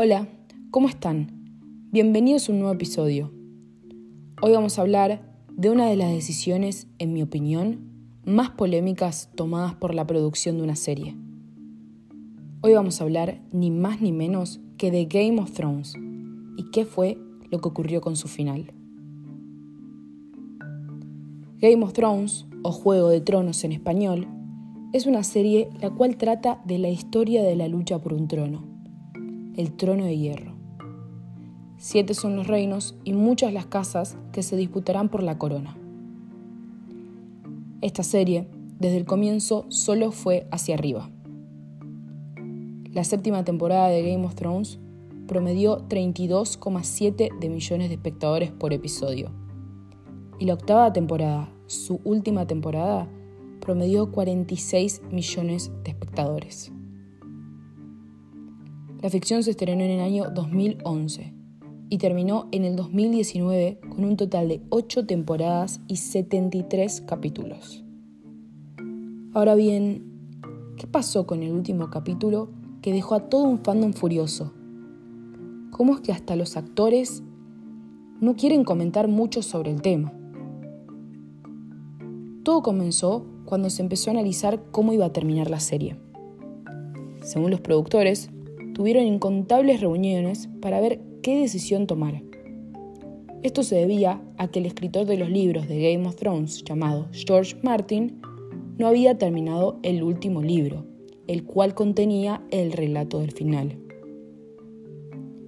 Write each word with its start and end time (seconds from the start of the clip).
Hola, 0.00 0.28
¿cómo 0.70 0.88
están? 0.88 1.32
Bienvenidos 1.90 2.48
a 2.48 2.52
un 2.52 2.60
nuevo 2.60 2.72
episodio. 2.72 3.32
Hoy 4.40 4.52
vamos 4.52 4.78
a 4.78 4.82
hablar 4.82 5.20
de 5.50 5.70
una 5.70 5.86
de 5.86 5.96
las 5.96 6.12
decisiones, 6.12 6.86
en 7.00 7.12
mi 7.12 7.20
opinión, 7.20 7.80
más 8.24 8.50
polémicas 8.50 9.28
tomadas 9.34 9.74
por 9.74 9.96
la 9.96 10.06
producción 10.06 10.56
de 10.56 10.62
una 10.62 10.76
serie. 10.76 11.16
Hoy 12.60 12.74
vamos 12.74 13.00
a 13.00 13.04
hablar 13.04 13.40
ni 13.50 13.72
más 13.72 14.00
ni 14.00 14.12
menos 14.12 14.60
que 14.76 14.92
de 14.92 15.06
Game 15.06 15.40
of 15.40 15.50
Thrones 15.50 15.94
y 16.56 16.70
qué 16.70 16.84
fue 16.84 17.18
lo 17.50 17.58
que 17.58 17.68
ocurrió 17.68 18.00
con 18.00 18.14
su 18.14 18.28
final. 18.28 18.72
Game 21.60 21.82
of 21.82 21.92
Thrones, 21.92 22.46
o 22.62 22.70
Juego 22.70 23.08
de 23.08 23.20
Tronos 23.20 23.64
en 23.64 23.72
español, 23.72 24.28
es 24.92 25.06
una 25.06 25.24
serie 25.24 25.70
la 25.80 25.90
cual 25.90 26.16
trata 26.18 26.62
de 26.66 26.78
la 26.78 26.88
historia 26.88 27.42
de 27.42 27.56
la 27.56 27.66
lucha 27.66 27.98
por 27.98 28.12
un 28.12 28.28
trono, 28.28 28.77
el 29.58 29.72
trono 29.72 30.04
de 30.04 30.16
hierro. 30.16 30.52
Siete 31.78 32.14
son 32.14 32.36
los 32.36 32.46
reinos 32.46 32.96
y 33.02 33.12
muchas 33.12 33.52
las 33.52 33.66
casas 33.66 34.16
que 34.30 34.44
se 34.44 34.56
disputarán 34.56 35.08
por 35.08 35.24
la 35.24 35.36
corona. 35.36 35.76
Esta 37.80 38.04
serie, 38.04 38.46
desde 38.78 38.98
el 38.98 39.04
comienzo, 39.04 39.66
solo 39.68 40.12
fue 40.12 40.46
hacia 40.52 40.76
arriba. 40.76 41.10
La 42.92 43.02
séptima 43.02 43.44
temporada 43.44 43.88
de 43.88 44.08
Game 44.08 44.24
of 44.24 44.36
Thrones 44.36 44.78
promedió 45.26 45.88
32,7 45.88 47.36
de 47.36 47.48
millones 47.48 47.88
de 47.88 47.94
espectadores 47.96 48.52
por 48.52 48.72
episodio. 48.72 49.32
Y 50.38 50.44
la 50.44 50.54
octava 50.54 50.92
temporada, 50.92 51.52
su 51.66 52.00
última 52.04 52.46
temporada, 52.46 53.08
promedió 53.60 54.12
46 54.12 55.02
millones 55.10 55.72
de 55.82 55.90
espectadores. 55.90 56.70
La 59.00 59.10
ficción 59.10 59.44
se 59.44 59.52
estrenó 59.52 59.84
en 59.84 59.90
el 59.90 60.00
año 60.00 60.28
2011 60.34 61.32
y 61.88 61.98
terminó 61.98 62.48
en 62.50 62.64
el 62.64 62.74
2019 62.74 63.78
con 63.90 64.04
un 64.04 64.16
total 64.16 64.48
de 64.48 64.60
8 64.70 65.06
temporadas 65.06 65.80
y 65.86 65.96
73 65.96 67.02
capítulos. 67.02 67.84
Ahora 69.34 69.54
bien, 69.54 70.02
¿qué 70.76 70.88
pasó 70.88 71.28
con 71.28 71.44
el 71.44 71.52
último 71.52 71.90
capítulo 71.90 72.50
que 72.82 72.92
dejó 72.92 73.14
a 73.14 73.28
todo 73.28 73.44
un 73.44 73.60
fandom 73.60 73.92
furioso? 73.92 74.52
¿Cómo 75.70 75.94
es 75.94 76.00
que 76.00 76.10
hasta 76.10 76.34
los 76.34 76.56
actores 76.56 77.22
no 78.20 78.34
quieren 78.34 78.64
comentar 78.64 79.06
mucho 79.06 79.42
sobre 79.42 79.70
el 79.70 79.80
tema? 79.80 80.12
Todo 82.42 82.62
comenzó 82.62 83.24
cuando 83.44 83.70
se 83.70 83.80
empezó 83.80 84.10
a 84.10 84.14
analizar 84.14 84.60
cómo 84.72 84.92
iba 84.92 85.06
a 85.06 85.12
terminar 85.12 85.50
la 85.50 85.60
serie. 85.60 85.96
Según 87.22 87.52
los 87.52 87.60
productores, 87.60 88.30
tuvieron 88.78 89.02
incontables 89.02 89.80
reuniones 89.80 90.48
para 90.62 90.80
ver 90.80 91.00
qué 91.20 91.40
decisión 91.40 91.88
tomar. 91.88 92.22
Esto 93.42 93.64
se 93.64 93.74
debía 93.74 94.22
a 94.36 94.52
que 94.52 94.60
el 94.60 94.66
escritor 94.66 95.04
de 95.04 95.16
los 95.16 95.28
libros 95.28 95.66
de 95.66 95.82
Game 95.92 96.06
of 96.06 96.14
Thrones, 96.14 96.62
llamado 96.62 97.08
George 97.10 97.56
Martin, 97.64 98.22
no 98.78 98.86
había 98.86 99.18
terminado 99.18 99.80
el 99.82 100.04
último 100.04 100.42
libro, 100.42 100.86
el 101.26 101.42
cual 101.42 101.74
contenía 101.74 102.46
el 102.52 102.70
relato 102.70 103.18
del 103.18 103.32
final. 103.32 103.80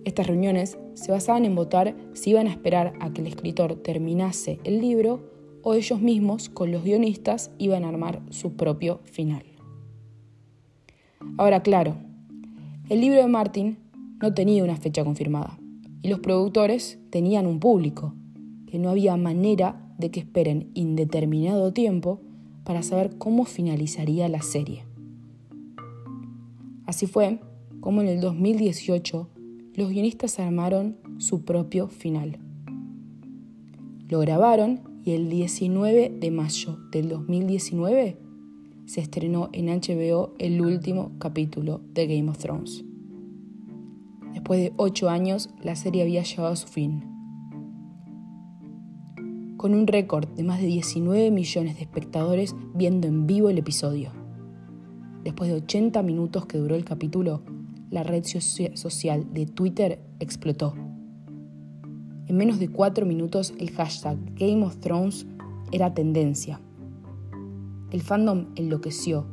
Estas 0.04 0.26
reuniones 0.26 0.76
se 0.94 1.12
basaban 1.12 1.44
en 1.44 1.54
votar 1.54 1.94
si 2.14 2.30
iban 2.30 2.48
a 2.48 2.50
esperar 2.50 2.94
a 2.98 3.12
que 3.12 3.20
el 3.20 3.28
escritor 3.28 3.76
terminase 3.76 4.58
el 4.64 4.80
libro 4.80 5.30
o 5.62 5.74
ellos 5.74 6.00
mismos, 6.00 6.48
con 6.48 6.72
los 6.72 6.82
guionistas, 6.82 7.52
iban 7.58 7.84
a 7.84 7.90
armar 7.90 8.22
su 8.30 8.56
propio 8.56 8.98
final. 9.04 9.44
Ahora, 11.38 11.62
claro, 11.62 12.09
el 12.91 13.00
libro 13.00 13.20
de 13.20 13.28
Martin 13.28 13.78
no 14.20 14.34
tenía 14.34 14.64
una 14.64 14.75
fecha 14.75 15.04
confirmada 15.04 15.60
y 16.03 16.09
los 16.09 16.19
productores 16.19 16.98
tenían 17.10 17.47
un 17.47 17.60
público, 17.60 18.14
que 18.66 18.81
no 18.81 18.91
había 18.91 19.16
manera 19.16 19.94
de 19.97 20.10
que 20.10 20.19
esperen 20.19 20.72
indeterminado 20.75 21.72
tiempo 21.72 22.20
para 22.64 22.82
saber 22.82 23.16
cómo 23.16 23.44
finalizaría 23.44 24.28
la 24.28 24.42
serie. 24.42 24.84
Así 26.84 27.06
fue 27.06 27.38
como 27.78 28.03
en 28.03 28.09
el 28.09 28.20
2018 28.20 29.28
los 29.75 29.88
guionistas 29.88 30.41
armaron 30.41 30.97
su 31.19 31.44
propio 31.44 31.87
final. 31.87 32.41
Lo 34.09 34.19
grabaron 34.19 34.81
y 35.04 35.12
el 35.12 35.31
19 35.31 36.16
de 36.19 36.31
mayo 36.32 36.76
del 36.91 37.09
2019 37.09 38.19
se 38.91 39.00
estrenó 39.00 39.50
en 39.53 39.66
HBO 39.66 40.34
el 40.41 40.60
último 40.60 41.12
capítulo 41.20 41.81
de 41.94 42.09
Game 42.09 42.28
of 42.28 42.38
Thrones. 42.38 42.84
Después 44.32 44.60
de 44.60 44.72
ocho 44.76 45.08
años, 45.08 45.50
la 45.62 45.76
serie 45.76 46.02
había 46.02 46.22
llegado 46.22 46.48
a 46.48 46.56
su 46.56 46.68
fin. 46.68 47.04
Con 49.56 49.74
un 49.74 49.86
récord 49.86 50.28
de 50.28 50.44
más 50.44 50.60
de 50.60 50.66
19 50.66 51.30
millones 51.30 51.76
de 51.76 51.82
espectadores 51.82 52.54
viendo 52.74 53.08
en 53.08 53.26
vivo 53.26 53.50
el 53.50 53.58
episodio. 53.58 54.12
Después 55.24 55.50
de 55.50 55.56
80 55.56 56.02
minutos 56.02 56.46
que 56.46 56.58
duró 56.58 56.76
el 56.76 56.84
capítulo, 56.84 57.42
la 57.90 58.04
red 58.04 58.24
social 58.24 59.34
de 59.34 59.46
Twitter 59.46 60.00
explotó. 60.19 60.74
En 62.26 62.36
menos 62.36 62.60
de 62.60 62.69
cuatro 62.69 63.04
minutos 63.04 63.52
el 63.58 63.72
hashtag 63.72 64.16
Game 64.36 64.64
of 64.64 64.76
Thrones 64.76 65.26
era 65.72 65.92
tendencia. 65.92 66.60
El 67.90 68.02
fandom 68.02 68.46
enloqueció. 68.54 69.26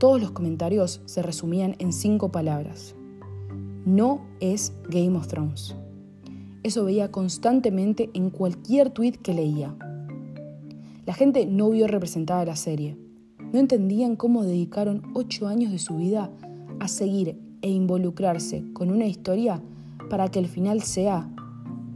Todos 0.00 0.20
los 0.20 0.30
comentarios 0.30 1.02
se 1.04 1.22
resumían 1.22 1.76
en 1.78 1.92
cinco 1.92 2.32
palabras. 2.32 2.96
No 3.86 4.22
es 4.40 4.72
Game 4.88 5.16
of 5.16 5.28
Thrones. 5.28 5.76
Eso 6.62 6.84
veía 6.84 7.10
constantemente 7.10 8.08
en 8.14 8.30
cualquier 8.30 8.88
tweet 8.88 9.18
que 9.22 9.34
leía. 9.34 9.76
La 11.04 11.12
gente 11.12 11.44
no 11.44 11.68
vio 11.68 11.86
representada 11.86 12.46
la 12.46 12.56
serie. 12.56 12.96
No 13.52 13.58
entendían 13.58 14.16
cómo 14.16 14.42
dedicaron 14.42 15.02
ocho 15.12 15.48
años 15.48 15.70
de 15.70 15.78
su 15.78 15.96
vida 15.96 16.30
a 16.80 16.88
seguir 16.88 17.38
e 17.60 17.70
involucrarse 17.70 18.64
con 18.72 18.90
una 18.90 19.04
historia 19.04 19.62
para 20.08 20.30
que 20.30 20.38
el 20.38 20.48
final 20.48 20.80
sea 20.80 21.30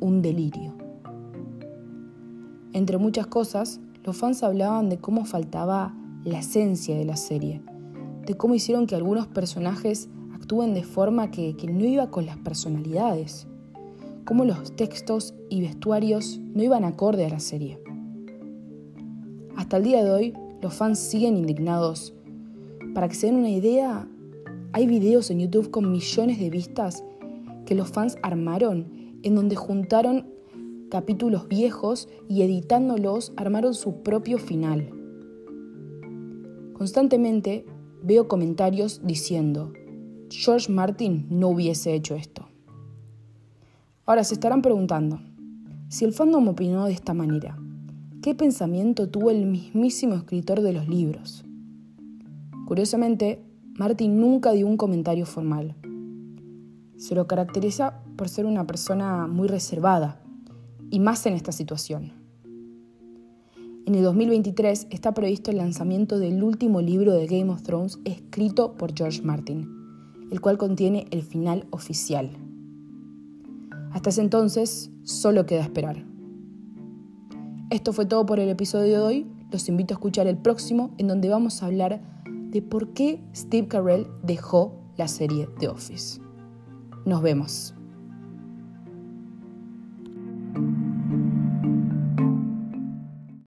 un 0.00 0.20
delirio. 0.20 0.74
Entre 2.74 2.98
muchas 2.98 3.28
cosas, 3.28 3.80
los 4.04 4.14
fans 4.14 4.42
hablaban 4.42 4.90
de 4.90 4.98
cómo 4.98 5.24
faltaba 5.24 5.94
la 6.24 6.40
esencia 6.40 6.96
de 6.98 7.06
la 7.06 7.16
serie, 7.16 7.62
de 8.26 8.36
cómo 8.36 8.54
hicieron 8.54 8.86
que 8.86 8.94
algunos 8.94 9.26
personajes 9.26 10.10
actúen 10.48 10.72
de 10.72 10.82
forma 10.82 11.30
que, 11.30 11.56
que 11.58 11.66
no 11.66 11.84
iba 11.84 12.10
con 12.10 12.24
las 12.24 12.38
personalidades, 12.38 13.46
cómo 14.24 14.46
los 14.46 14.74
textos 14.74 15.34
y 15.50 15.60
vestuarios 15.60 16.40
no 16.54 16.62
iban 16.62 16.84
acorde 16.84 17.26
a 17.26 17.28
la 17.28 17.38
serie. 17.38 17.78
Hasta 19.56 19.76
el 19.76 19.82
día 19.82 20.02
de 20.02 20.10
hoy, 20.10 20.34
los 20.62 20.72
fans 20.72 21.00
siguen 21.00 21.36
indignados. 21.36 22.14
Para 22.94 23.10
que 23.10 23.14
se 23.14 23.26
den 23.26 23.36
una 23.36 23.50
idea, 23.50 24.08
hay 24.72 24.86
videos 24.86 25.30
en 25.30 25.40
YouTube 25.40 25.70
con 25.70 25.92
millones 25.92 26.38
de 26.38 26.48
vistas 26.48 27.04
que 27.66 27.74
los 27.74 27.90
fans 27.90 28.16
armaron 28.22 29.18
en 29.22 29.34
donde 29.34 29.54
juntaron 29.54 30.28
capítulos 30.88 31.46
viejos 31.48 32.08
y 32.26 32.40
editándolos 32.40 33.34
armaron 33.36 33.74
su 33.74 34.02
propio 34.02 34.38
final. 34.38 34.88
Constantemente 36.72 37.66
veo 38.02 38.28
comentarios 38.28 39.02
diciendo, 39.04 39.74
George 40.30 40.70
Martin 40.70 41.26
no 41.30 41.48
hubiese 41.48 41.94
hecho 41.94 42.14
esto. 42.14 42.46
Ahora 44.04 44.24
se 44.24 44.34
estarán 44.34 44.62
preguntando, 44.62 45.20
si 45.88 46.04
el 46.04 46.12
fandom 46.12 46.48
opinó 46.48 46.84
de 46.84 46.92
esta 46.92 47.14
manera, 47.14 47.58
¿qué 48.22 48.34
pensamiento 48.34 49.08
tuvo 49.08 49.30
el 49.30 49.46
mismísimo 49.46 50.14
escritor 50.14 50.60
de 50.60 50.74
los 50.74 50.86
libros? 50.86 51.44
Curiosamente, 52.66 53.42
Martin 53.78 54.20
nunca 54.20 54.52
dio 54.52 54.66
un 54.66 54.76
comentario 54.76 55.24
formal. 55.24 55.74
Se 56.98 57.14
lo 57.14 57.26
caracteriza 57.26 58.02
por 58.16 58.28
ser 58.28 58.44
una 58.44 58.66
persona 58.66 59.26
muy 59.26 59.48
reservada, 59.48 60.20
y 60.90 61.00
más 61.00 61.24
en 61.26 61.34
esta 61.34 61.52
situación. 61.52 62.12
En 63.86 63.94
el 63.94 64.02
2023 64.02 64.88
está 64.90 65.14
previsto 65.14 65.50
el 65.50 65.56
lanzamiento 65.56 66.18
del 66.18 66.42
último 66.42 66.82
libro 66.82 67.12
de 67.12 67.26
Game 67.26 67.50
of 67.50 67.62
Thrones 67.62 67.98
escrito 68.04 68.74
por 68.74 68.94
George 68.94 69.22
Martin, 69.22 69.77
el 70.30 70.40
cual 70.40 70.58
contiene 70.58 71.06
el 71.10 71.22
final 71.22 71.66
oficial. 71.70 72.30
Hasta 73.92 74.10
ese 74.10 74.20
entonces, 74.20 74.90
solo 75.02 75.46
queda 75.46 75.62
esperar. 75.62 76.04
Esto 77.70 77.92
fue 77.92 78.06
todo 78.06 78.24
por 78.26 78.40
el 78.40 78.48
episodio 78.48 78.92
de 78.92 78.98
hoy. 78.98 79.26
Los 79.50 79.68
invito 79.68 79.94
a 79.94 79.96
escuchar 79.96 80.26
el 80.26 80.36
próximo, 80.36 80.94
en 80.98 81.08
donde 81.08 81.28
vamos 81.28 81.62
a 81.62 81.66
hablar 81.66 82.00
de 82.24 82.62
por 82.62 82.92
qué 82.94 83.22
Steve 83.34 83.68
Carell 83.68 84.06
dejó 84.22 84.74
la 84.96 85.08
serie 85.08 85.48
The 85.58 85.68
Office. 85.68 86.20
Nos 87.04 87.22
vemos. 87.22 87.77